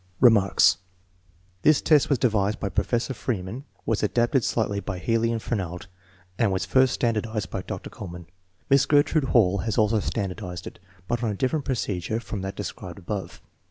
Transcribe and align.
Remarks. 0.19 0.79
This 1.61 1.79
test 1.79 2.09
was 2.09 2.17
devised 2.17 2.59
by 2.59 2.69
Professor 2.69 3.13
Freeman, 3.13 3.65
was 3.85 4.01
adapted 4.01 4.43
slightly 4.43 4.79
by 4.79 4.97
Healy 4.97 5.31
and 5.31 5.39
Fernald, 5.39 5.85
and 6.39 6.51
was 6.51 6.65
first 6.65 6.95
standardized 6.95 7.51
by 7.51 7.61
Dr. 7.61 7.91
Kuhlmann. 7.91 8.25
Miss 8.67 8.87
Gertrude 8.87 9.25
Hall 9.25 9.59
has 9.59 9.77
also 9.77 9.99
standardized 9.99 10.65
it, 10.65 10.79
but 11.07 11.21
on 11.21 11.29
a 11.29 11.35
different 11.35 11.65
procedure 11.65 12.19
from 12.19 12.41
that 12.41 12.55
described 12.55 12.97
above. 12.97 13.43